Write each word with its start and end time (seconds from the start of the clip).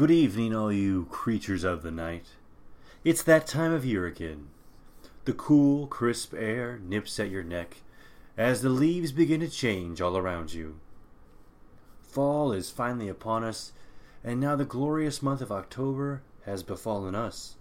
Good 0.00 0.10
evening, 0.10 0.56
all 0.56 0.72
you 0.72 1.04
creatures 1.10 1.62
of 1.62 1.82
the 1.82 1.90
night. 1.90 2.24
It's 3.04 3.22
that 3.24 3.46
time 3.46 3.70
of 3.70 3.84
year 3.84 4.06
again. 4.06 4.48
The 5.26 5.34
cool, 5.34 5.86
crisp 5.86 6.32
air 6.32 6.78
nips 6.82 7.20
at 7.20 7.28
your 7.28 7.42
neck 7.42 7.82
as 8.34 8.62
the 8.62 8.70
leaves 8.70 9.12
begin 9.12 9.40
to 9.40 9.48
change 9.50 10.00
all 10.00 10.16
around 10.16 10.54
you. 10.54 10.76
Fall 12.00 12.50
is 12.50 12.70
finally 12.70 13.10
upon 13.10 13.44
us, 13.44 13.72
and 14.24 14.40
now 14.40 14.56
the 14.56 14.64
glorious 14.64 15.20
month 15.20 15.42
of 15.42 15.52
October 15.52 16.22
has 16.46 16.62
befallen 16.62 17.14
us. 17.14 17.56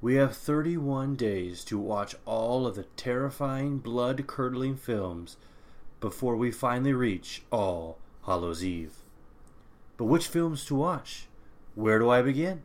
We 0.00 0.14
have 0.14 0.34
31 0.34 1.16
days 1.16 1.64
to 1.64 1.76
watch 1.76 2.14
all 2.24 2.66
of 2.66 2.76
the 2.76 2.86
terrifying, 2.96 3.76
blood 3.76 4.26
curdling 4.26 4.76
films 4.76 5.36
before 6.00 6.34
we 6.34 6.50
finally 6.50 6.94
reach 6.94 7.42
All 7.52 7.98
Hallows 8.24 8.64
Eve. 8.64 9.02
But 9.98 10.04
which 10.06 10.26
films 10.26 10.66
to 10.66 10.74
watch? 10.74 11.26
Where 11.74 11.98
do 11.98 12.10
I 12.10 12.20
begin? 12.20 12.60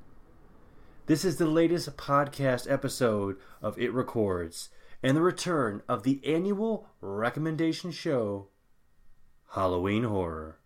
This 1.05 1.23
is 1.23 1.37
the 1.37 1.45
latest 1.45 1.95
podcast 1.95 2.69
episode 2.69 3.37
of 3.61 3.79
It 3.79 3.93
Records 3.93 4.67
and 5.01 5.15
the 5.15 5.21
return 5.21 5.81
of 5.87 6.03
the 6.03 6.19
annual 6.25 6.89
recommendation 6.99 7.91
show, 7.91 8.49
Halloween 9.53 10.03
Horror. 10.03 10.57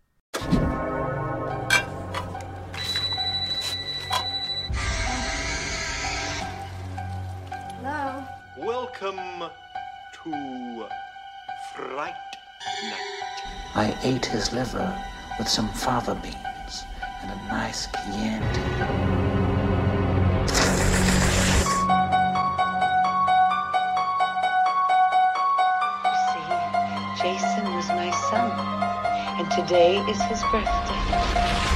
Hello? 7.78 8.26
Welcome 8.58 9.50
to 10.24 10.88
Fright 11.76 12.16
Night. 12.90 13.44
I 13.76 13.96
ate 14.02 14.26
his 14.26 14.52
liver 14.52 15.00
with 15.38 15.48
some 15.48 15.70
fava 15.70 16.16
beans 16.24 16.55
and 17.28 17.42
a 17.42 17.48
nice 17.48 17.88
Chianti. 17.88 18.62
You 26.04 26.18
see, 26.30 26.48
Jason 27.22 27.74
was 27.74 27.88
my 27.90 28.12
son, 28.30 28.52
and 29.40 29.52
today 29.52 29.98
is 30.10 30.22
his 30.24 30.42
birthday. 30.52 31.75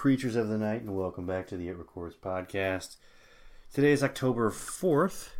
Creatures 0.00 0.34
of 0.34 0.48
the 0.48 0.56
night, 0.56 0.80
and 0.80 0.96
welcome 0.96 1.26
back 1.26 1.46
to 1.46 1.58
the 1.58 1.68
It 1.68 1.76
Records 1.76 2.16
podcast. 2.16 2.96
Today 3.70 3.92
is 3.92 4.02
October 4.02 4.50
4th, 4.50 5.32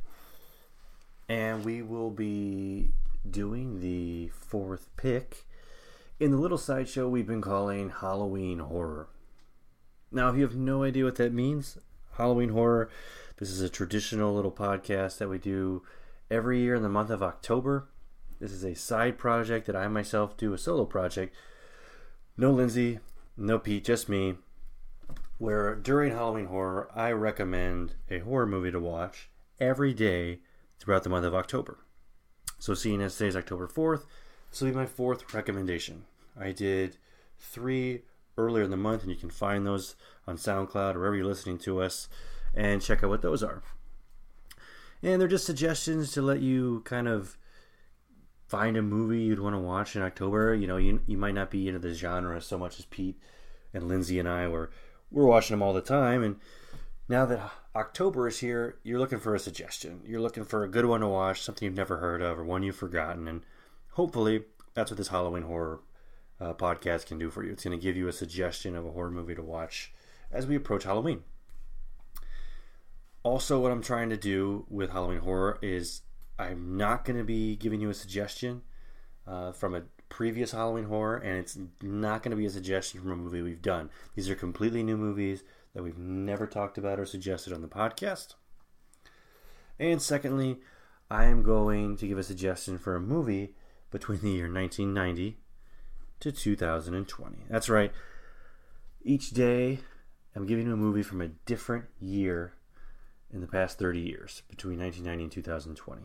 and 1.31 1.65
we 1.65 1.81
will 1.81 2.11
be 2.11 2.91
doing 3.29 3.81
the 3.81 4.29
fourth 4.29 4.95
pick 4.99 5.47
in 6.19 6.31
the 6.31 6.37
little 6.37 6.59
sideshow 6.59 7.09
we've 7.09 7.27
been 7.27 7.41
calling 7.41 7.89
Halloween 7.89 8.59
Horror. 8.59 9.09
Now, 10.13 10.29
if 10.29 10.37
you 10.37 10.43
have 10.43 10.57
no 10.57 10.83
idea 10.83 11.07
what 11.07 11.17
that 11.17 11.33
means, 11.33 11.79
Halloween 12.19 12.51
Horror, 12.51 12.91
this 13.39 13.49
is 13.49 13.63
a 13.63 13.71
traditional 13.71 14.35
little 14.35 14.53
podcast 14.53 15.17
that 15.17 15.31
we 15.31 15.39
do 15.39 15.85
every 16.31 16.61
year 16.61 16.75
in 16.75 16.83
the 16.83 16.91
month 16.91 17.09
of 17.09 17.23
October. 17.23 17.89
This 18.39 18.53
is 18.53 18.63
a 18.63 18.75
side 18.75 19.17
project 19.17 19.67
that 19.69 19.77
I 19.77 19.89
myself 19.89 20.37
do, 20.37 20.53
a 20.53 20.59
solo 20.59 20.85
project. 20.85 21.35
No 22.37 22.51
Lindsay, 22.51 22.99
no 23.39 23.59
Pete, 23.59 23.87
just 23.87 24.11
me. 24.11 24.35
Where 25.41 25.75
during 25.75 26.13
Halloween 26.13 26.49
Horror, 26.49 26.91
I 26.95 27.13
recommend 27.13 27.95
a 28.11 28.19
horror 28.19 28.45
movie 28.45 28.73
to 28.73 28.79
watch 28.79 29.31
every 29.59 29.95
day 29.95 30.41
throughout 30.79 31.03
the 31.03 31.09
month 31.09 31.25
of 31.25 31.35
October. 31.35 31.79
So, 32.59 32.75
seeing 32.75 33.01
as 33.01 33.17
today's 33.17 33.37
October 33.37 33.67
4th, 33.67 34.05
this 34.51 34.61
will 34.61 34.69
be 34.69 34.77
my 34.77 34.85
fourth 34.85 35.33
recommendation. 35.33 36.05
I 36.39 36.53
did 36.53 36.99
three 37.39 38.03
earlier 38.37 38.65
in 38.65 38.71
the 38.71 38.77
month, 38.77 39.01
and 39.01 39.11
you 39.11 39.17
can 39.17 39.31
find 39.31 39.67
those 39.67 39.97
on 40.27 40.37
SoundCloud 40.37 40.95
or 40.95 40.99
wherever 40.99 41.17
you're 41.17 41.25
listening 41.25 41.57
to 41.61 41.81
us 41.81 42.11
and 42.55 42.83
check 42.83 43.03
out 43.03 43.09
what 43.09 43.23
those 43.23 43.43
are. 43.43 43.63
And 45.03 45.23
they're 45.23 45.27
just 45.27 45.47
suggestions 45.47 46.13
to 46.13 46.21
let 46.21 46.41
you 46.41 46.83
kind 46.85 47.09
of 47.09 47.39
find 48.47 48.77
a 48.77 48.83
movie 48.83 49.23
you'd 49.23 49.41
want 49.41 49.55
to 49.55 49.59
watch 49.59 49.97
in 49.97 50.03
October. 50.03 50.55
You 50.55 50.67
know, 50.67 50.77
you, 50.77 51.01
you 51.07 51.17
might 51.17 51.33
not 51.33 51.51
be 51.51 51.67
into 51.67 51.81
the 51.81 51.95
genre 51.95 52.43
so 52.43 52.59
much 52.59 52.79
as 52.79 52.85
Pete 52.85 53.19
and 53.73 53.89
Lindsay 53.89 54.19
and 54.19 54.29
I 54.29 54.47
were. 54.47 54.71
We're 55.11 55.27
watching 55.27 55.55
them 55.55 55.63
all 55.63 55.73
the 55.73 55.81
time, 55.81 56.23
and 56.23 56.37
now 57.09 57.27
that 57.27 57.51
October 57.75 58.29
is 58.29 58.39
here, 58.39 58.77
you're 58.83 58.99
looking 58.99 59.19
for 59.19 59.35
a 59.35 59.39
suggestion. 59.39 60.03
You're 60.05 60.21
looking 60.21 60.45
for 60.45 60.63
a 60.63 60.69
good 60.69 60.85
one 60.85 61.01
to 61.01 61.09
watch, 61.09 61.43
something 61.43 61.67
you've 61.67 61.75
never 61.75 61.97
heard 61.97 62.23
of, 62.23 62.39
or 62.39 62.45
one 62.45 62.63
you've 62.63 62.77
forgotten, 62.77 63.27
and 63.27 63.43
hopefully 63.93 64.45
that's 64.75 64.91
what 64.91 64.99
this 64.99 65.09
Halloween 65.09 65.43
horror 65.43 65.81
uh, 66.41 66.55
podcast 66.55 67.07
can 67.07 67.19
do 67.19 67.31
for 67.31 67.45
you. 67.45 67.53
It's 67.53 67.65
going 67.65 67.79
to 67.79 67.83
give 67.83 67.97
you 67.97 68.09
a 68.09 68.13
suggestion 68.13 68.77
of 68.77 68.87
a 68.87 68.93
horror 68.93 69.11
movie 69.11 69.35
to 69.35 69.43
watch 69.43 69.93
as 70.31 70.47
we 70.47 70.57
approach 70.57 70.85
Halloween. 70.85 71.25
Also, 73.23 73.61
what 73.61 73.73
I'm 73.73 73.83
trying 73.83 74.09
to 74.11 74.17
do 74.17 74.65
with 74.71 74.91
Halloween 74.91 75.21
horror 75.21 75.59
is 75.61 76.03
I'm 76.39 76.77
not 76.77 77.05
going 77.05 77.19
to 77.19 77.25
be 77.25 77.57
giving 77.57 77.81
you 77.81 77.91
a 77.91 77.95
suggestion 77.95 78.63
uh, 79.27 79.53
from 79.53 79.75
a 79.75 79.83
previous 80.11 80.53
Halloween 80.53 80.85
horror, 80.85 81.17
and 81.17 81.39
it's 81.39 81.57
not 81.81 82.23
going 82.23 82.33
to 82.33 82.37
be 82.37 82.45
a 82.45 82.51
suggestion 82.51 83.01
from 83.01 83.13
a 83.13 83.17
movie 83.17 83.41
we've 83.41 83.63
done. 83.63 83.89
These 84.15 84.29
are 84.29 84.35
completely 84.35 84.83
new 84.83 84.99
movies 84.99 85.43
that 85.75 85.83
we've 85.83 85.97
never 85.97 86.47
talked 86.47 86.77
about 86.77 87.01
or 87.01 87.07
suggested 87.07 87.55
on 87.55 87.63
the 87.63 87.69
podcast. 87.69 88.35
And 89.79 90.03
secondly, 90.03 90.59
I 91.11 91.25
am 91.25 91.43
going 91.43 91.97
to 91.97 92.07
give 92.07 92.19
a 92.19 92.23
suggestion 92.23 92.77
for 92.77 92.95
a 92.95 93.01
movie 93.01 93.55
between 93.91 94.21
the 94.21 94.31
year 94.31 94.53
1990 94.53 95.39
to 96.21 96.33
2020. 96.33 97.39
That's 97.49 97.69
right. 97.69 97.93
Each 99.03 99.31
day, 99.31 99.79
I'm 100.37 100.47
giving 100.47 100.67
you 100.67 100.75
a 100.75 100.77
movie 100.77 101.03
from 101.03 101.23
a 101.23 101.29
different 101.29 101.87
year 101.99 102.53
in 103.33 103.41
the 103.41 103.47
past 103.47 103.79
30 103.79 104.01
years, 104.01 104.43
between 104.51 104.79
1990 104.79 105.25
and 105.25 105.33
2020. 105.33 106.03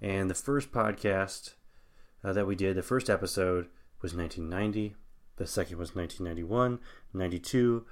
And 0.00 0.30
the 0.30 0.34
first 0.34 0.72
podcast 0.72 1.54
uh, 2.22 2.32
that 2.32 2.46
we 2.46 2.54
did, 2.54 2.76
the 2.76 2.82
first 2.82 3.08
episode 3.08 3.68
was 4.02 4.14
1990, 4.14 4.96
the 5.36 5.46
second 5.46 5.78
was 5.78 5.94
1991, 5.94 6.78
92, 7.14 7.84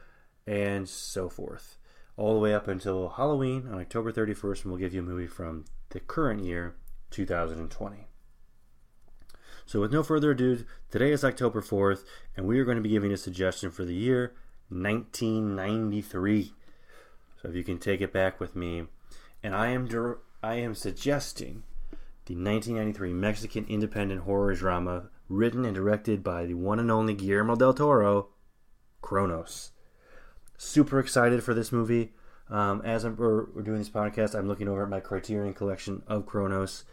and 0.47 0.89
so 0.89 1.29
forth. 1.29 1.77
All 2.17 2.35
the 2.35 2.41
way 2.41 2.55
up 2.55 2.69
until 2.69 3.11
Halloween 3.11 3.69
on 3.71 3.81
October 3.81 4.13
31st, 4.13 4.63
and 4.63 4.73
we'll 4.73 4.81
give 4.81 4.95
you 4.95 5.01
a 5.01 5.05
movie 5.05 5.27
from 5.27 5.65
the 5.91 6.01
current 6.01 6.43
year, 6.43 6.75
2020. 7.11 8.07
So, 9.67 9.81
with 9.81 9.93
no 9.93 10.03
further 10.03 10.31
ado, 10.31 10.65
today 10.91 11.13
is 11.13 11.25
October 11.25 11.61
4th, 11.61 12.05
and 12.37 12.47
we 12.47 12.59
are 12.59 12.65
going 12.65 12.79
to 12.79 12.83
be 12.83 12.89
giving 12.89 13.13
a 13.13 13.19
suggestion 13.19 13.71
for 13.71 13.85
the 13.85 13.95
year 13.95 14.33
1993. 14.71 16.53
So, 17.41 17.49
if 17.49 17.55
you 17.55 17.63
can 17.63 17.79
take 17.79 18.01
it 18.01 18.13
back 18.13 18.41
with 18.41 18.57
me, 18.57 18.85
and 19.43 19.55
I 19.55 19.69
am 19.69 19.89
I 20.43 20.55
am 20.55 20.75
suggesting 20.75 21.65
the 22.29 22.35
1993 22.35 23.15
Mexican 23.15 23.65
independent 23.71 24.21
horror 24.21 24.55
drama 24.55 25.09
written 25.31 25.65
and 25.65 25.75
directed 25.75 26.23
by 26.23 26.45
the 26.45 26.53
one 26.53 26.79
and 26.79 26.91
only 26.91 27.15
Guillermo 27.15 27.57
del 27.57 27.73
Toro, 27.73 28.29
Cronos. 29.01 29.71
Super 30.59 31.01
excited 31.01 31.43
for 31.43 31.55
this 31.55 31.73
movie. 31.73 32.13
Um, 32.51 32.83
as 32.85 33.05
I'm, 33.05 33.17
we're, 33.17 33.47
we're 33.55 33.63
doing 33.63 33.79
this 33.79 33.89
podcast, 33.89 34.35
I'm 34.35 34.47
looking 34.47 34.69
over 34.69 34.83
at 34.83 34.91
my 34.91 35.01
Criterion 35.01 35.55
collection 35.55 36.03
of 36.07 36.27
Cronos. 36.27 36.85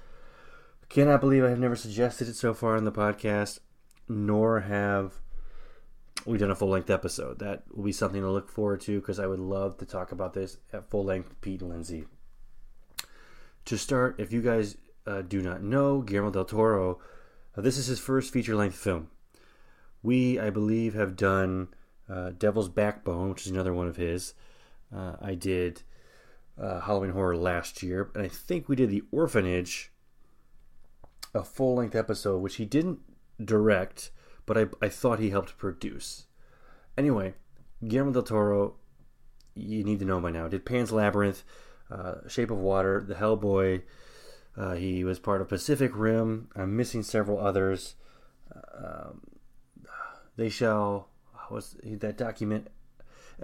Cannot 0.87 1.19
believe 1.19 1.43
I 1.43 1.49
have 1.49 1.59
never 1.59 1.75
suggested 1.75 2.29
it 2.29 2.35
so 2.37 2.53
far 2.53 2.77
in 2.77 2.85
the 2.85 2.91
podcast, 2.91 3.59
nor 4.07 4.61
have 4.61 5.15
we 6.25 6.37
done 6.37 6.51
a 6.51 6.55
full 6.55 6.69
length 6.69 6.89
episode. 6.89 7.39
That 7.39 7.63
will 7.73 7.83
be 7.83 7.91
something 7.91 8.21
to 8.21 8.31
look 8.31 8.49
forward 8.49 8.79
to 8.81 9.01
because 9.01 9.19
I 9.19 9.27
would 9.27 9.39
love 9.39 9.77
to 9.79 9.85
talk 9.85 10.13
about 10.13 10.33
this 10.33 10.59
at 10.71 10.89
full 10.89 11.03
length, 11.03 11.35
Pete 11.41 11.59
and 11.61 11.71
Lindsay. 11.71 12.05
To 13.65 13.77
start, 13.77 14.15
if 14.17 14.31
you 14.31 14.41
guys 14.41 14.77
uh, 15.07 15.21
do 15.21 15.41
not 15.41 15.61
know, 15.61 16.01
Guillermo 16.01 16.31
del 16.31 16.45
Toro, 16.45 16.99
uh, 17.57 17.61
this 17.61 17.77
is 17.77 17.87
his 17.87 17.99
first 17.99 18.33
feature 18.33 18.55
length 18.55 18.75
film. 18.75 19.09
We, 20.03 20.39
I 20.39 20.49
believe, 20.49 20.93
have 20.93 21.15
done 21.15 21.69
uh, 22.09 22.31
Devil's 22.37 22.69
Backbone, 22.69 23.29
which 23.29 23.45
is 23.45 23.51
another 23.51 23.73
one 23.73 23.87
of 23.87 23.95
his. 23.95 24.33
Uh, 24.95 25.15
I 25.21 25.35
did 25.35 25.83
uh, 26.61 26.81
Halloween 26.81 27.11
Horror 27.11 27.37
last 27.37 27.81
year, 27.81 28.11
and 28.13 28.23
I 28.23 28.27
think 28.27 28.69
we 28.69 28.75
did 28.75 28.89
The 28.89 29.03
Orphanage, 29.11 29.91
a 31.33 31.43
full 31.43 31.75
length 31.75 31.95
episode, 31.95 32.39
which 32.39 32.55
he 32.55 32.65
didn't 32.65 32.99
direct, 33.43 34.11
but 34.45 34.57
I, 34.57 34.65
I 34.81 34.89
thought 34.89 35.19
he 35.19 35.31
helped 35.31 35.57
produce. 35.57 36.27
Anyway, 36.97 37.33
Guillermo 37.85 38.13
del 38.13 38.23
Toro, 38.23 38.75
you 39.53 39.83
need 39.83 39.99
to 39.99 40.05
know 40.05 40.19
by 40.21 40.31
now, 40.31 40.47
did 40.47 40.65
Pan's 40.65 40.91
Labyrinth, 40.91 41.43
uh, 41.91 42.27
Shape 42.27 42.51
of 42.51 42.57
Water, 42.57 43.03
The 43.05 43.15
Hellboy. 43.15 43.81
Uh, 44.57 44.73
he 44.73 45.03
was 45.03 45.19
part 45.19 45.41
of 45.41 45.49
Pacific 45.49 45.91
Rim. 45.93 46.49
I'm 46.55 46.75
missing 46.75 47.03
several 47.03 47.39
others. 47.39 47.95
Um, 48.77 49.21
they 50.37 50.49
shall. 50.49 51.09
Was 51.51 51.75
that 51.83 52.17
document? 52.17 52.69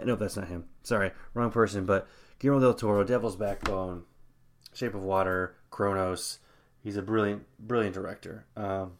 No, 0.03 0.15
that's 0.15 0.37
not 0.37 0.47
him. 0.47 0.65
Sorry, 0.83 1.11
wrong 1.33 1.51
person. 1.51 1.85
But 1.85 2.07
Guillermo 2.39 2.61
del 2.61 2.73
Toro, 2.73 3.03
Devil's 3.03 3.35
Backbone, 3.35 4.03
Shape 4.73 4.95
of 4.95 5.03
Water, 5.03 5.55
Cronos. 5.69 6.39
He's 6.81 6.97
a 6.97 7.01
brilliant, 7.01 7.43
brilliant 7.59 7.93
director 7.93 8.45
um, 8.57 8.93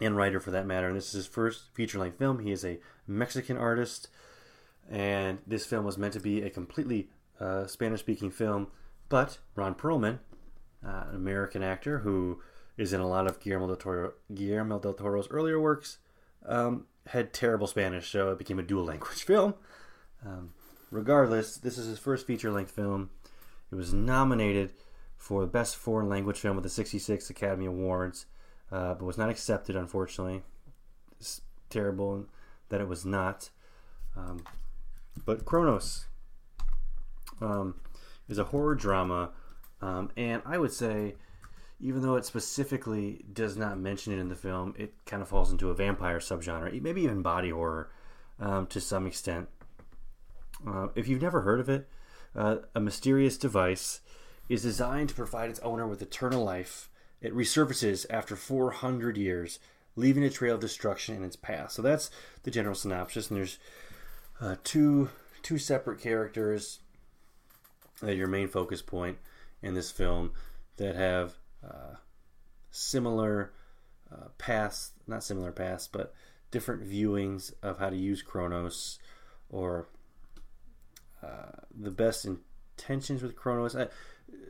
and 0.00 0.16
writer 0.16 0.40
for 0.40 0.50
that 0.52 0.66
matter. 0.66 0.86
And 0.86 0.96
this 0.96 1.08
is 1.08 1.12
his 1.12 1.26
first 1.26 1.74
feature-length 1.74 2.18
film. 2.18 2.38
He 2.38 2.52
is 2.52 2.64
a 2.64 2.78
Mexican 3.06 3.58
artist, 3.58 4.08
and 4.90 5.38
this 5.46 5.66
film 5.66 5.84
was 5.84 5.98
meant 5.98 6.14
to 6.14 6.20
be 6.20 6.42
a 6.42 6.48
completely 6.48 7.10
uh, 7.38 7.66
Spanish-speaking 7.66 8.30
film. 8.30 8.68
But 9.10 9.38
Ron 9.54 9.74
Perlman, 9.74 10.20
uh, 10.86 11.04
an 11.08 11.16
American 11.16 11.62
actor 11.62 11.98
who 11.98 12.40
is 12.76 12.92
in 12.92 13.00
a 13.00 13.08
lot 13.08 13.26
of 13.26 13.40
Guillermo 13.40 13.66
del, 13.66 13.76
Toro, 13.76 14.12
Guillermo 14.32 14.78
del 14.78 14.94
Toro's 14.94 15.28
earlier 15.30 15.60
works, 15.60 15.98
um, 16.46 16.86
had 17.08 17.32
terrible 17.32 17.66
Spanish, 17.66 18.10
so 18.10 18.30
it 18.30 18.38
became 18.38 18.58
a 18.58 18.62
dual 18.62 18.84
language 18.84 19.22
film. 19.24 19.54
Um, 20.24 20.50
regardless, 20.90 21.56
this 21.56 21.78
is 21.78 21.86
his 21.86 21.98
first 21.98 22.26
feature 22.26 22.50
length 22.50 22.70
film. 22.70 23.10
It 23.70 23.74
was 23.74 23.92
nominated 23.92 24.72
for 25.16 25.40
the 25.40 25.46
Best 25.46 25.76
Foreign 25.76 26.08
Language 26.08 26.38
Film 26.38 26.56
with 26.56 26.62
the 26.62 26.70
66 26.70 27.30
Academy 27.30 27.66
Awards, 27.66 28.26
uh, 28.70 28.94
but 28.94 29.04
was 29.04 29.18
not 29.18 29.30
accepted, 29.30 29.74
unfortunately. 29.74 30.42
It's 31.18 31.40
terrible 31.70 32.26
that 32.68 32.80
it 32.80 32.88
was 32.88 33.04
not. 33.04 33.50
Um, 34.16 34.44
but 35.24 35.44
Cronos 35.44 36.06
um, 37.40 37.76
is 38.28 38.38
a 38.38 38.44
horror 38.44 38.74
drama, 38.74 39.30
um, 39.86 40.10
and 40.16 40.42
I 40.44 40.58
would 40.58 40.72
say, 40.72 41.14
even 41.80 42.02
though 42.02 42.16
it 42.16 42.24
specifically 42.24 43.24
does 43.32 43.56
not 43.56 43.78
mention 43.78 44.12
it 44.12 44.18
in 44.18 44.28
the 44.28 44.34
film, 44.34 44.74
it 44.76 44.94
kind 45.06 45.22
of 45.22 45.28
falls 45.28 45.52
into 45.52 45.70
a 45.70 45.74
vampire 45.74 46.18
subgenre, 46.18 46.82
maybe 46.82 47.02
even 47.02 47.22
body 47.22 47.50
horror 47.50 47.90
um, 48.40 48.66
to 48.66 48.80
some 48.80 49.06
extent. 49.06 49.48
Uh, 50.66 50.88
if 50.96 51.06
you've 51.06 51.22
never 51.22 51.42
heard 51.42 51.60
of 51.60 51.68
it, 51.68 51.88
uh, 52.34 52.56
a 52.74 52.80
mysterious 52.80 53.38
device 53.38 54.00
is 54.48 54.62
designed 54.62 55.10
to 55.10 55.14
provide 55.14 55.50
its 55.50 55.60
owner 55.60 55.86
with 55.86 56.02
eternal 56.02 56.44
life. 56.44 56.88
It 57.20 57.34
resurfaces 57.34 58.06
after 58.10 58.34
400 58.34 59.16
years, 59.16 59.60
leaving 59.94 60.24
a 60.24 60.30
trail 60.30 60.56
of 60.56 60.60
destruction 60.60 61.14
in 61.14 61.22
its 61.22 61.36
path. 61.36 61.70
So 61.70 61.82
that's 61.82 62.10
the 62.42 62.50
general 62.50 62.74
synopsis. 62.74 63.30
And 63.30 63.38
there's 63.38 63.58
uh, 64.40 64.56
two 64.64 65.10
two 65.42 65.58
separate 65.58 66.00
characters 66.00 66.80
that 68.02 68.16
your 68.16 68.26
main 68.26 68.48
focus 68.48 68.82
point 68.82 69.18
in 69.62 69.74
this 69.74 69.90
film 69.90 70.32
that 70.76 70.96
have 70.96 71.34
uh, 71.64 71.96
similar 72.70 73.52
uh, 74.12 74.28
paths, 74.38 74.92
not 75.06 75.24
similar 75.24 75.52
paths, 75.52 75.88
but 75.88 76.14
different 76.50 76.88
viewings 76.88 77.52
of 77.62 77.78
how 77.78 77.90
to 77.90 77.96
use 77.96 78.22
Cronos 78.22 78.98
or 79.48 79.88
uh, 81.22 81.62
the 81.74 81.90
best 81.90 82.26
intentions 82.26 83.22
with 83.22 83.36
Cronos. 83.36 83.74
I, 83.74 83.88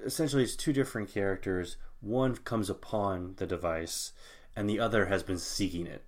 essentially, 0.05 0.43
it's 0.43 0.56
two 0.56 0.73
different 0.73 1.12
characters. 1.12 1.76
One 2.00 2.37
comes 2.37 2.69
upon 2.69 3.35
the 3.37 3.47
device, 3.47 4.12
and 4.55 4.69
the 4.69 4.81
other 4.81 5.06
has 5.06 5.23
been 5.23 5.38
seeking 5.38 5.87
it. 5.87 6.05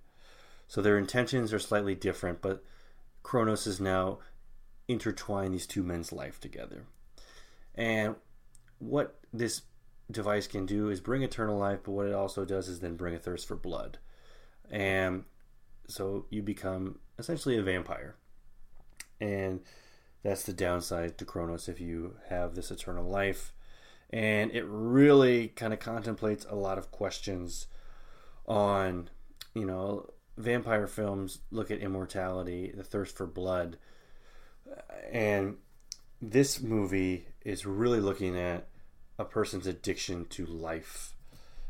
So 0.67 0.81
their 0.81 0.97
intentions 0.97 1.51
are 1.53 1.59
slightly 1.59 1.95
different, 1.95 2.41
but 2.41 2.63
Cronos 3.23 3.65
is 3.65 3.79
now 3.79 4.19
intertwined 4.87 5.53
these 5.53 5.67
two 5.67 5.83
men's 5.83 6.11
life 6.11 6.39
together. 6.39 6.85
And 7.73 8.15
what 8.79 9.19
this 9.31 9.61
device 10.11 10.47
can 10.47 10.65
do 10.65 10.89
is 10.89 10.99
bring 11.01 11.21
eternal 11.21 11.57
life, 11.57 11.79
but 11.83 11.91
what 11.91 12.07
it 12.07 12.13
also 12.13 12.45
does 12.45 12.67
is 12.67 12.79
then 12.79 12.95
bring 12.95 13.13
a 13.13 13.19
thirst 13.19 13.47
for 13.47 13.55
blood. 13.55 13.99
And 14.71 15.25
so 15.87 16.25
you 16.29 16.41
become 16.41 16.99
essentially 17.17 17.57
a 17.57 17.63
vampire. 17.63 18.15
And 19.21 19.61
that's 20.23 20.43
the 20.43 20.53
downside 20.53 21.17
to 21.17 21.25
Cronos 21.25 21.67
if 21.67 21.79
you 21.79 22.15
have 22.29 22.55
this 22.55 22.71
eternal 22.71 23.07
life. 23.07 23.53
And 24.09 24.51
it 24.51 24.65
really 24.65 25.49
kind 25.49 25.73
of 25.73 25.79
contemplates 25.79 26.45
a 26.49 26.55
lot 26.55 26.77
of 26.77 26.91
questions 26.91 27.67
on, 28.47 29.09
you 29.53 29.65
know, 29.65 30.09
vampire 30.37 30.87
films 30.87 31.39
look 31.51 31.69
at 31.69 31.79
immortality, 31.79 32.71
the 32.75 32.83
thirst 32.83 33.15
for 33.15 33.27
blood. 33.27 33.77
And 35.11 35.57
this 36.21 36.61
movie 36.61 37.27
is 37.43 37.65
really 37.65 37.99
looking 37.99 38.37
at 38.37 38.67
a 39.17 39.25
person's 39.25 39.67
addiction 39.67 40.25
to 40.25 40.45
life 40.45 41.13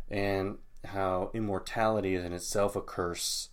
and 0.10 0.58
how 0.86 1.30
immortality 1.34 2.16
is 2.16 2.24
in 2.24 2.34
itself 2.34 2.76
a 2.76 2.82
curse 2.82 3.50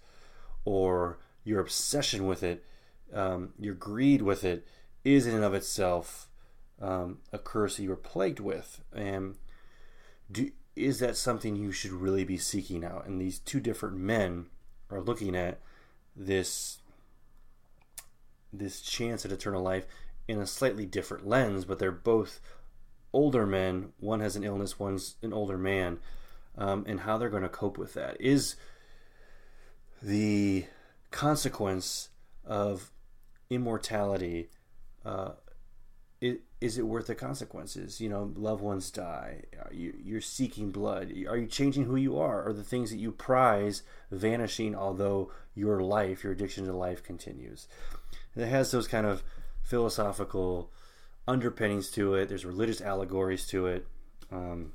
or 0.64 1.18
your 1.44 1.60
obsession 1.60 2.26
with 2.26 2.42
it, 2.42 2.64
um, 3.12 3.50
your 3.58 3.74
greed 3.74 4.22
with 4.22 4.44
it 4.44 4.66
is 5.04 5.26
in 5.26 5.34
and 5.34 5.44
of 5.44 5.54
itself 5.54 6.28
um, 6.80 7.18
a 7.32 7.38
curse 7.38 7.76
that 7.76 7.82
you 7.82 7.90
were 7.90 7.96
plagued 7.96 8.40
with. 8.40 8.82
And 8.92 9.36
do, 10.30 10.50
is 10.74 10.98
that 10.98 11.16
something 11.16 11.56
you 11.56 11.72
should 11.72 11.92
really 11.92 12.24
be 12.24 12.36
seeking 12.36 12.84
out? 12.84 13.06
And 13.06 13.20
these 13.20 13.38
two 13.38 13.60
different 13.60 13.96
men 13.96 14.46
are 14.90 15.00
looking 15.00 15.34
at 15.34 15.60
this 16.14 16.78
this 18.52 18.80
chance 18.80 19.24
at 19.26 19.32
eternal 19.32 19.62
life 19.62 19.84
in 20.28 20.40
a 20.40 20.46
slightly 20.46 20.86
different 20.86 21.26
lens, 21.26 21.64
but 21.64 21.78
they're 21.78 21.92
both 21.92 22.40
older 23.12 23.46
men. 23.46 23.92
One 23.98 24.20
has 24.20 24.36
an 24.36 24.44
illness, 24.44 24.78
one's 24.78 25.16
an 25.22 25.32
older 25.32 25.58
man, 25.58 25.98
um, 26.56 26.84
and 26.86 27.00
how 27.00 27.18
they're 27.18 27.30
going 27.30 27.42
to 27.42 27.48
cope 27.48 27.78
with 27.78 27.94
that 27.94 28.20
is 28.20 28.56
the 30.02 30.66
consequence 31.10 32.10
of 32.44 32.90
immortality. 33.50 34.48
Uh, 35.04 35.32
it, 36.20 36.40
is 36.60 36.78
it 36.78 36.86
worth 36.86 37.06
the 37.06 37.14
consequences? 37.14 38.00
You 38.00 38.08
know, 38.08 38.32
loved 38.34 38.62
ones 38.62 38.90
die. 38.90 39.42
Are 39.62 39.72
you, 39.72 39.94
you're 40.02 40.20
seeking 40.20 40.70
blood. 40.70 41.12
Are 41.28 41.36
you 41.36 41.46
changing 41.46 41.84
who 41.84 41.96
you 41.96 42.18
are? 42.18 42.46
Are 42.48 42.52
the 42.52 42.64
things 42.64 42.90
that 42.90 42.98
you 42.98 43.12
prize 43.12 43.82
vanishing, 44.10 44.74
although 44.74 45.30
your 45.54 45.82
life, 45.82 46.24
your 46.24 46.32
addiction 46.32 46.64
to 46.66 46.72
life, 46.72 47.02
continues? 47.02 47.68
And 48.34 48.44
it 48.44 48.48
has 48.48 48.70
those 48.70 48.88
kind 48.88 49.06
of 49.06 49.22
philosophical 49.66 50.70
underpinnings 51.26 51.90
to 51.90 52.14
it. 52.14 52.28
There's 52.28 52.44
religious 52.44 52.80
allegories 52.80 53.46
to 53.48 53.66
it. 53.66 53.86
Um, 54.30 54.72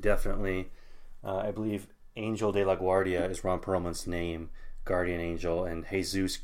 definitely, 0.00 0.70
uh, 1.22 1.36
I 1.36 1.52
believe 1.52 1.86
Angel 2.16 2.50
de 2.50 2.64
la 2.64 2.74
Guardia 2.74 3.24
is 3.26 3.44
Ron 3.44 3.60
Perlman's 3.60 4.06
name, 4.06 4.50
guardian 4.84 5.20
angel, 5.20 5.64
and 5.64 5.86
Jesus 5.88 6.40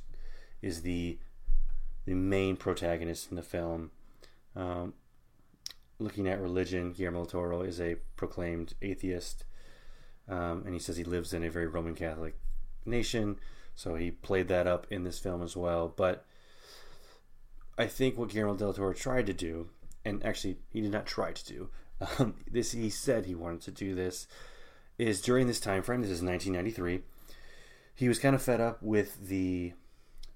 is 0.63 0.83
the 0.83 1.19
the 2.07 2.15
main 2.15 2.57
protagonist 2.57 3.31
in 3.31 3.37
the 3.37 3.43
film. 3.43 3.91
Um, 4.57 4.95
looking 5.99 6.29
at 6.29 6.41
religion, 6.41 6.93
Guillermo 6.93 7.25
del 7.25 7.27
Toro 7.27 7.63
is 7.63 7.81
a 7.81 7.97
proclaimed 8.17 8.75
atheist, 8.81 9.45
um, 10.29 10.63
and 10.65 10.73
he 10.73 10.81
says 10.81 10.97
he 10.97 11.05
lives 11.05 11.33
in 11.33 11.45
a 11.45 11.51
very 11.51 11.67
Roman 11.67 11.95
Catholic 11.95 12.37
nation. 12.87 13.39
So 13.75 13.97
he 13.97 14.11
played 14.11 14.49
that 14.49 14.67
up 14.67 14.87
in 14.91 15.05
this 15.05 15.19
film 15.19 15.43
as 15.43 15.57
well. 15.57 15.93
But 15.95 16.25
I 17.81 17.87
think 17.87 18.19
what 18.19 18.29
Guillermo 18.29 18.57
del 18.57 18.75
Toro 18.75 18.93
tried 18.93 19.27
to 19.27 19.33
do, 19.33 19.71
and 20.05 20.23
actually 20.23 20.59
he 20.69 20.83
did 20.83 20.93
not 20.93 21.07
try 21.07 21.33
to 21.33 21.45
do, 21.47 21.71
um, 22.19 22.35
this 22.51 22.73
he 22.73 22.91
said 22.91 23.25
he 23.25 23.35
wanted 23.35 23.63
to 23.63 23.71
do 23.71 23.95
this, 23.95 24.27
is 24.99 25.23
during 25.23 25.47
this 25.47 25.61
time 25.61 25.83
frame. 25.83 26.03
This 26.03 26.11
is 26.11 26.23
1993. 26.23 27.01
He 27.95 28.07
was 28.07 28.19
kind 28.19 28.35
of 28.35 28.43
fed 28.43 28.61
up 28.61 28.83
with 28.83 29.29
the 29.29 29.73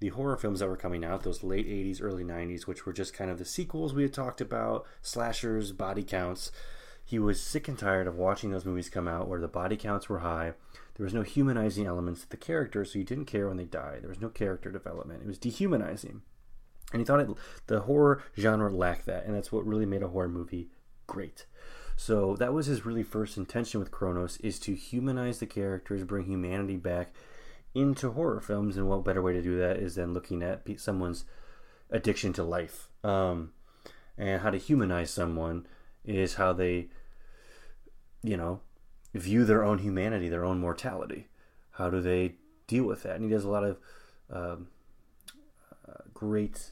the 0.00 0.08
horror 0.08 0.38
films 0.38 0.60
that 0.60 0.68
were 0.68 0.76
coming 0.76 1.04
out, 1.04 1.22
those 1.22 1.44
late 1.44 1.66
80s, 1.66 2.02
early 2.02 2.24
90s, 2.24 2.66
which 2.66 2.84
were 2.84 2.92
just 2.92 3.14
kind 3.14 3.30
of 3.30 3.38
the 3.38 3.44
sequels 3.44 3.94
we 3.94 4.02
had 4.02 4.12
talked 4.12 4.40
about, 4.40 4.86
slashers, 5.02 5.72
body 5.72 6.02
counts. 6.02 6.50
He 7.04 7.18
was 7.18 7.40
sick 7.40 7.68
and 7.68 7.78
tired 7.78 8.06
of 8.06 8.16
watching 8.16 8.50
those 8.50 8.64
movies 8.64 8.88
come 8.88 9.06
out 9.06 9.28
where 9.28 9.40
the 9.40 9.48
body 9.48 9.76
counts 9.76 10.08
were 10.08 10.20
high. 10.20 10.54
There 10.96 11.04
was 11.04 11.14
no 11.14 11.22
humanizing 11.22 11.86
elements 11.86 12.22
to 12.22 12.30
the 12.30 12.36
characters, 12.38 12.92
so 12.92 12.98
you 12.98 13.04
didn't 13.04 13.26
care 13.26 13.48
when 13.48 13.58
they 13.58 13.64
died. 13.64 14.02
There 14.02 14.08
was 14.08 14.20
no 14.20 14.30
character 14.30 14.70
development. 14.70 15.22
It 15.22 15.26
was 15.26 15.38
dehumanizing. 15.38 16.22
And 16.94 17.00
he 17.00 17.04
thought 17.04 17.18
it, 17.18 17.28
the 17.66 17.80
horror 17.80 18.22
genre 18.38 18.70
lacked 18.70 19.06
that, 19.06 19.26
and 19.26 19.34
that's 19.34 19.50
what 19.50 19.66
really 19.66 19.84
made 19.84 20.04
a 20.04 20.08
horror 20.08 20.28
movie 20.28 20.68
great. 21.08 21.44
So 21.96 22.36
that 22.36 22.52
was 22.52 22.66
his 22.66 22.86
really 22.86 23.02
first 23.02 23.36
intention 23.36 23.80
with 23.80 23.90
Cronos 23.90 24.36
is 24.36 24.60
to 24.60 24.76
humanize 24.76 25.40
the 25.40 25.46
characters, 25.46 26.04
bring 26.04 26.26
humanity 26.26 26.76
back 26.76 27.12
into 27.74 28.12
horror 28.12 28.40
films, 28.40 28.76
and 28.76 28.88
what 28.88 29.04
better 29.04 29.20
way 29.20 29.32
to 29.32 29.42
do 29.42 29.58
that 29.58 29.78
is 29.78 29.96
than 29.96 30.14
looking 30.14 30.40
at 30.40 30.62
someone's 30.78 31.24
addiction 31.90 32.32
to 32.34 32.44
life, 32.44 32.88
um, 33.02 33.50
and 34.16 34.42
how 34.42 34.50
to 34.50 34.58
humanize 34.58 35.10
someone 35.10 35.66
is 36.04 36.34
how 36.34 36.52
they, 36.52 36.86
you 38.22 38.36
know, 38.36 38.60
view 39.14 39.44
their 39.44 39.64
own 39.64 39.78
humanity, 39.78 40.28
their 40.28 40.44
own 40.44 40.60
mortality. 40.60 41.26
How 41.72 41.90
do 41.90 42.00
they 42.00 42.36
deal 42.68 42.84
with 42.84 43.02
that? 43.02 43.16
And 43.16 43.24
he 43.24 43.30
does 43.30 43.42
a 43.42 43.50
lot 43.50 43.64
of 43.64 43.78
um, 44.30 44.68
uh, 45.88 46.02
great 46.12 46.70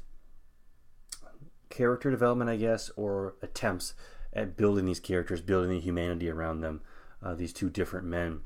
character 1.73 2.11
development, 2.11 2.51
I 2.51 2.57
guess, 2.57 2.91
or 2.97 3.35
attempts 3.43 3.95
at 4.33 4.57
building 4.57 4.85
these 4.85 5.01
characters, 5.01 5.41
building 5.41 5.71
the 5.71 5.81
humanity 5.81 6.31
around 6.31 6.61
them. 6.61 6.83
Uh, 7.23 7.35
these 7.35 7.53
two 7.53 7.71
different 7.71 8.07
men. 8.07 8.41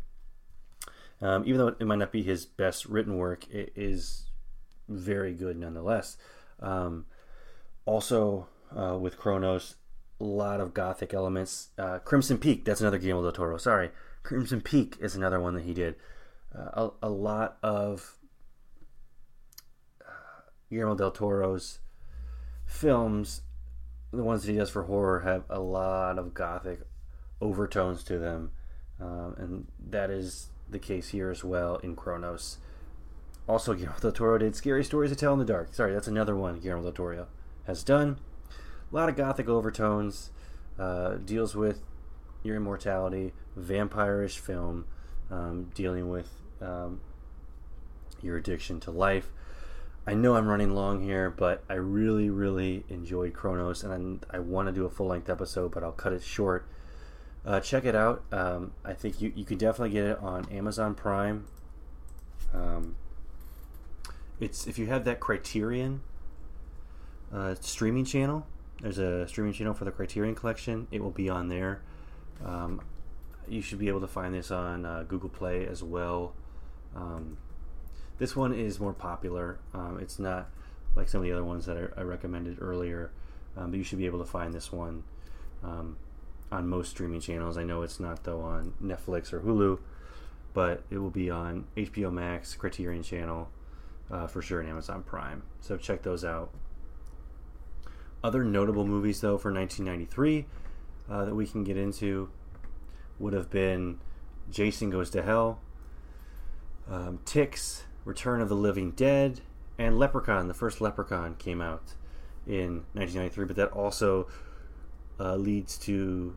Um, 1.22 1.44
even 1.46 1.58
though 1.58 1.68
it 1.68 1.84
might 1.86 1.98
not 1.98 2.12
be 2.12 2.22
his 2.22 2.44
best 2.44 2.84
written 2.84 3.16
work, 3.16 3.48
it 3.50 3.72
is 3.74 4.26
very 4.88 5.32
good 5.32 5.56
nonetheless. 5.56 6.18
Um, 6.60 7.06
also, 7.86 8.48
uh, 8.76 8.98
with 8.98 9.16
Cronos, 9.16 9.76
a 10.20 10.24
lot 10.24 10.60
of 10.60 10.74
gothic 10.74 11.14
elements. 11.14 11.68
Uh, 11.78 11.98
Crimson 12.00 12.36
Peak, 12.36 12.64
that's 12.64 12.82
another 12.82 12.98
Guillermo 12.98 13.22
del 13.22 13.32
Toro. 13.32 13.56
Sorry, 13.56 13.90
Crimson 14.22 14.60
Peak 14.60 14.96
is 15.00 15.14
another 15.14 15.40
one 15.40 15.54
that 15.54 15.64
he 15.64 15.72
did. 15.72 15.96
Uh, 16.54 16.90
a, 17.02 17.06
a, 17.06 17.10
lot 17.10 17.56
of 17.62 18.18
uh, 20.02 20.50
Guillermo 20.70 20.94
del 20.94 21.10
Toro's 21.10 21.78
films, 22.66 23.42
the 24.12 24.22
ones 24.22 24.42
that 24.42 24.52
he 24.52 24.58
does 24.58 24.70
for 24.70 24.82
horror, 24.82 25.20
have 25.20 25.44
a 25.48 25.60
lot 25.60 26.18
of 26.18 26.34
gothic 26.34 26.80
overtones 27.40 28.02
to 28.04 28.18
them, 28.18 28.50
um, 29.00 29.34
and 29.38 29.66
that 29.88 30.10
is 30.10 30.48
the 30.68 30.78
case 30.78 31.08
here 31.08 31.30
as 31.30 31.44
well 31.44 31.76
in 31.76 31.96
Cronos. 31.96 32.58
Also, 33.48 33.74
Guillermo 33.74 33.98
del 34.00 34.12
Toro 34.12 34.38
did 34.38 34.56
Scary 34.56 34.82
Stories 34.82 35.10
to 35.10 35.16
Tell 35.16 35.32
in 35.32 35.38
the 35.38 35.44
Dark. 35.44 35.72
Sorry, 35.72 35.92
that's 35.92 36.08
another 36.08 36.34
one 36.34 36.58
Guillermo 36.58 36.82
del 36.82 36.92
Toro 36.92 37.26
has 37.66 37.84
done. 37.84 38.18
A 38.92 38.94
lot 38.94 39.08
of 39.08 39.16
gothic 39.16 39.48
overtones, 39.48 40.30
uh, 40.78 41.14
deals 41.14 41.54
with 41.54 41.82
your 42.42 42.56
immortality, 42.56 43.32
vampirish 43.58 44.38
film, 44.38 44.86
um, 45.30 45.70
dealing 45.74 46.08
with 46.08 46.30
um, 46.60 47.00
your 48.22 48.36
addiction 48.36 48.80
to 48.80 48.90
life. 48.90 49.32
I 50.06 50.14
know 50.14 50.36
I'm 50.36 50.46
running 50.46 50.74
long 50.74 51.02
here, 51.02 51.30
but 51.30 51.64
I 51.68 51.74
really, 51.74 52.30
really 52.30 52.84
enjoyed 52.88 53.34
Cronos, 53.34 53.82
and 53.82 54.24
I, 54.30 54.36
I 54.36 54.38
want 54.38 54.68
to 54.68 54.72
do 54.72 54.84
a 54.84 54.90
full 54.90 55.08
length 55.08 55.28
episode, 55.28 55.72
but 55.72 55.82
I'll 55.82 55.92
cut 55.92 56.12
it 56.12 56.22
short. 56.22 56.68
Uh, 57.44 57.60
check 57.60 57.84
it 57.84 57.94
out. 57.94 58.24
Um, 58.30 58.72
I 58.84 58.92
think 58.92 59.20
you, 59.20 59.32
you 59.34 59.44
can 59.44 59.58
definitely 59.58 59.90
get 59.90 60.04
it 60.04 60.18
on 60.20 60.48
Amazon 60.50 60.94
Prime. 60.94 61.46
Um, 62.54 62.96
it's 64.40 64.66
if 64.66 64.78
you 64.78 64.86
have 64.86 65.04
that 65.04 65.18
Criterion 65.18 66.02
uh, 67.32 67.54
streaming 67.60 68.04
channel. 68.04 68.46
There's 68.80 68.98
a 68.98 69.26
streaming 69.26 69.54
channel 69.54 69.74
for 69.74 69.84
the 69.84 69.90
Criterion 69.90 70.34
Collection. 70.34 70.86
It 70.90 71.02
will 71.02 71.10
be 71.10 71.28
on 71.28 71.48
there. 71.48 71.82
Um, 72.44 72.82
you 73.48 73.62
should 73.62 73.78
be 73.78 73.88
able 73.88 74.00
to 74.00 74.06
find 74.06 74.34
this 74.34 74.50
on 74.50 74.84
uh, 74.84 75.04
Google 75.08 75.30
Play 75.30 75.66
as 75.66 75.82
well. 75.82 76.34
Um, 76.94 77.38
this 78.18 78.34
one 78.34 78.52
is 78.52 78.80
more 78.80 78.92
popular. 78.92 79.58
Um, 79.74 79.98
it's 80.00 80.18
not 80.18 80.48
like 80.94 81.08
some 81.08 81.20
of 81.20 81.24
the 81.24 81.32
other 81.32 81.44
ones 81.44 81.66
that 81.66 81.76
I, 81.76 82.00
I 82.00 82.04
recommended 82.04 82.58
earlier, 82.60 83.10
um, 83.56 83.70
but 83.70 83.76
you 83.76 83.84
should 83.84 83.98
be 83.98 84.06
able 84.06 84.18
to 84.20 84.24
find 84.24 84.54
this 84.54 84.72
one 84.72 85.04
um, 85.62 85.96
on 86.50 86.68
most 86.68 86.90
streaming 86.90 87.20
channels. 87.20 87.56
I 87.56 87.64
know 87.64 87.82
it's 87.82 88.00
not 88.00 88.24
though 88.24 88.40
on 88.40 88.74
Netflix 88.82 89.32
or 89.32 89.40
Hulu, 89.40 89.78
but 90.54 90.82
it 90.90 90.98
will 90.98 91.10
be 91.10 91.30
on 91.30 91.66
HBO 91.76 92.10
Max, 92.12 92.54
Criterion 92.54 93.02
Channel, 93.02 93.50
uh, 94.10 94.26
for 94.26 94.40
sure, 94.40 94.60
and 94.60 94.68
Amazon 94.68 95.02
Prime. 95.02 95.42
So 95.60 95.76
check 95.76 96.02
those 96.02 96.24
out. 96.24 96.50
Other 98.24 98.42
notable 98.42 98.86
movies 98.86 99.20
though 99.20 99.38
for 99.38 99.52
1993 99.52 100.46
uh, 101.08 101.24
that 101.26 101.34
we 101.34 101.46
can 101.46 101.62
get 101.62 101.76
into 101.76 102.30
would 103.18 103.32
have 103.32 103.50
been 103.50 103.98
Jason 104.50 104.90
Goes 104.90 105.10
to 105.10 105.22
Hell, 105.22 105.60
um, 106.90 107.18
Ticks, 107.24 107.84
Return 108.06 108.40
of 108.40 108.48
the 108.48 108.54
Living 108.54 108.92
Dead, 108.92 109.40
and 109.78 109.98
Leprechaun. 109.98 110.48
The 110.48 110.54
first 110.54 110.80
Leprechaun 110.80 111.34
came 111.34 111.60
out 111.60 111.94
in 112.46 112.84
1993, 112.94 113.44
but 113.44 113.56
that 113.56 113.68
also 113.72 114.28
uh, 115.20 115.34
leads 115.34 115.76
to 115.78 116.34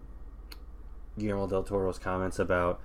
Guillermo 1.17 1.47
del 1.47 1.63
Toro's 1.63 1.99
comments 1.99 2.39
about 2.39 2.81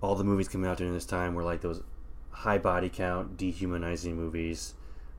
all 0.00 0.14
the 0.14 0.24
movies 0.24 0.48
coming 0.48 0.70
out 0.70 0.78
during 0.78 0.94
this 0.94 1.04
time 1.04 1.34
were 1.34 1.42
like 1.42 1.60
those 1.60 1.82
high 2.30 2.58
body 2.58 2.88
count, 2.88 3.36
dehumanizing 3.36 4.16
movies. 4.16 4.74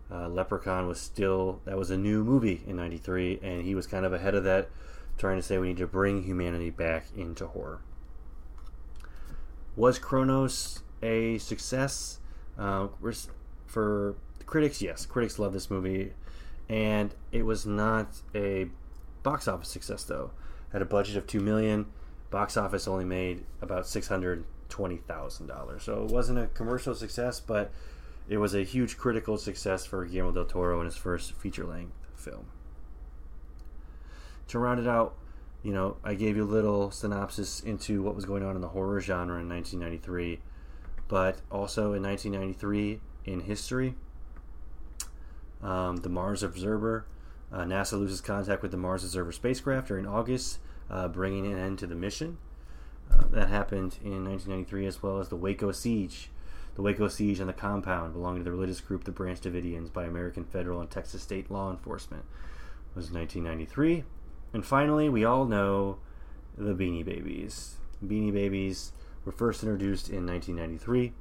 Uh, 0.10 0.28
Leprechaun 0.28 0.88
was 0.88 1.00
still 1.00 1.62
that 1.66 1.78
was 1.78 1.92
a 1.92 1.98
new 1.98 2.24
movie 2.24 2.64
in 2.66 2.78
'93, 2.78 3.40
and 3.44 3.64
he 3.64 3.76
was 3.76 3.86
kind 3.86 4.06
of 4.06 4.14
ahead 4.14 4.34
of 4.34 4.44
that, 4.46 4.70
trying 5.18 5.38
to 5.38 5.44
say 5.44 5.58
we 5.58 5.68
need 5.68 5.78
to 5.78 5.88
bring 5.88 6.24
humanity 6.24 6.70
back 6.70 7.08
into 7.16 7.48
horror. 7.48 7.82
Was 9.76 10.00
Cronos 10.00 10.84
a 11.04 11.38
success? 11.38 12.21
Uh, 12.58 12.88
for 13.68 14.16
critics, 14.46 14.82
yes, 14.82 15.06
critics 15.06 15.40
love 15.40 15.54
this 15.54 15.70
movie, 15.70 16.14
and 16.70 17.14
it 17.32 17.44
was 17.44 17.66
not 17.66 18.08
a 18.36 18.68
box 19.24 19.48
office 19.48 19.70
success 19.70 20.04
though. 20.04 20.32
Had 20.72 20.82
a 20.82 20.86
budget 20.86 21.18
of 21.18 21.28
two 21.28 21.40
million, 21.40 21.88
box 22.30 22.58
office 22.58 22.88
only 22.88 23.06
made 23.06 23.44
about 23.62 23.88
six 23.88 24.08
hundred 24.08 24.46
twenty 24.70 24.98
thousand 24.98 25.48
dollars. 25.48 25.84
So 25.84 26.04
it 26.04 26.12
wasn't 26.12 26.40
a 26.40 26.48
commercial 26.48 26.96
success, 26.96 27.40
but 27.40 27.72
it 28.30 28.38
was 28.38 28.56
a 28.56 28.64
huge 28.64 28.98
critical 28.98 29.38
success 29.38 29.86
for 29.86 30.06
Guillermo 30.06 30.32
del 30.32 30.46
Toro 30.46 30.80
in 30.80 30.86
his 30.86 30.96
first 30.96 31.34
feature 31.34 31.66
length 31.66 31.94
film. 32.16 32.46
To 34.50 34.60
round 34.60 34.80
it 34.80 34.88
out, 34.88 35.16
you 35.64 35.74
know, 35.74 35.98
I 36.04 36.14
gave 36.14 36.36
you 36.36 36.44
a 36.44 36.46
little 36.46 36.92
synopsis 36.92 37.62
into 37.62 38.02
what 38.02 38.16
was 38.16 38.26
going 38.26 38.44
on 38.44 38.56
in 38.56 38.62
the 38.62 38.70
horror 38.70 39.00
genre 39.00 39.40
in 39.40 39.48
1993, 39.50 40.40
but 41.12 41.42
also 41.52 41.92
in 41.92 42.02
1993 42.02 43.02
in 43.26 43.42
history, 43.42 43.96
um, 45.62 45.98
the 45.98 46.08
Mars 46.08 46.42
Observer, 46.42 47.06
uh, 47.52 47.64
NASA 47.64 48.00
loses 48.00 48.22
contact 48.22 48.62
with 48.62 48.72
the 48.72 48.78
Mars 48.78 49.04
Observer 49.04 49.34
spacecraft 49.34 49.90
during 49.90 50.08
August, 50.08 50.60
uh, 50.90 51.10
bringing 51.10 51.46
an 51.46 51.60
end 51.60 51.78
to 51.80 51.86
the 51.86 51.96
mission. 51.96 52.38
Uh, 53.12 53.26
that 53.30 53.50
happened 53.50 53.98
in 54.02 54.24
1993, 54.24 54.86
as 54.86 55.04
well 55.04 55.20
as 55.20 55.28
the 55.28 55.36
Waco 55.36 55.74
siege. 55.74 56.30
The 56.76 56.82
Waco 56.82 57.10
siege 57.10 57.42
on 57.42 57.48
the 57.48 57.54
compound 57.54 58.14
belonging 58.14 58.46
to 58.46 58.46
the 58.46 58.52
religious 58.56 58.80
group 58.80 59.04
the 59.04 59.12
Branch 59.12 59.42
Davidians 59.42 59.92
by 59.92 60.06
American 60.06 60.46
federal 60.46 60.80
and 60.80 60.90
Texas 60.90 61.22
state 61.22 61.52
law 61.52 61.70
enforcement 61.70 62.24
was 62.96 63.12
1993. 63.12 64.06
And 64.54 64.66
finally, 64.66 65.10
we 65.10 65.26
all 65.26 65.44
know 65.44 65.98
the 66.58 66.74
Beanie 66.74 67.04
Babies. 67.04 67.76
Beanie 68.02 68.32
Babies 68.32 68.94
were 69.26 69.32
first 69.32 69.64
introduced 69.64 70.10
in 70.10 70.26
1993. 70.26 71.14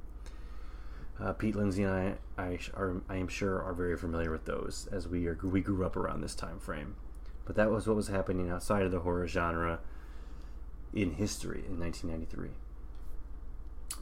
Uh, 1.19 1.33
Pete 1.33 1.55
Lindsay 1.55 1.83
and 1.83 1.93
I, 1.93 2.41
I, 2.41 2.59
are, 2.73 3.01
I 3.07 3.17
am 3.17 3.27
sure, 3.27 3.61
are 3.61 3.73
very 3.73 3.95
familiar 3.95 4.31
with 4.31 4.45
those 4.45 4.87
as 4.91 5.07
we 5.07 5.27
are 5.27 5.37
we 5.43 5.61
grew 5.61 5.85
up 5.85 5.95
around 5.95 6.21
this 6.21 6.33
time 6.33 6.59
frame. 6.59 6.95
But 7.45 7.55
that 7.55 7.69
was 7.69 7.87
what 7.87 7.95
was 7.95 8.07
happening 8.07 8.49
outside 8.49 8.83
of 8.83 8.91
the 8.91 9.01
horror 9.01 9.27
genre 9.27 9.79
in 10.93 11.11
history 11.11 11.63
in 11.67 11.79
1993. 11.79 12.49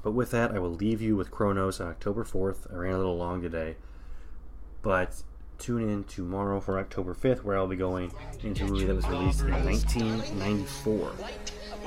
But 0.01 0.11
with 0.11 0.31
that, 0.31 0.51
I 0.51 0.59
will 0.59 0.71
leave 0.71 1.01
you 1.01 1.15
with 1.15 1.31
Cronos 1.31 1.81
on 1.81 1.87
October 1.87 2.23
4th. 2.23 2.71
I 2.71 2.77
ran 2.77 2.93
a 2.93 2.97
little 2.97 3.17
long 3.17 3.41
today, 3.41 3.75
but 4.81 5.23
tune 5.57 5.89
in 5.89 6.05
tomorrow 6.05 6.61
for 6.61 6.79
October 6.79 7.13
5th, 7.13 7.43
where 7.43 7.57
I'll 7.57 7.67
be 7.67 7.75
going 7.75 8.11
into 8.43 8.63
a 8.63 8.67
movie 8.67 8.85
that 8.85 8.95
was 8.95 9.07
released 9.07 9.41
in 9.41 9.51
1994. 9.51 11.11